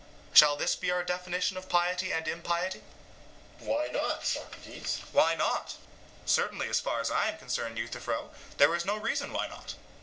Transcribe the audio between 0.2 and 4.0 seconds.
Shall this be our definition of piety and impiety? EUTHYPHRO: Why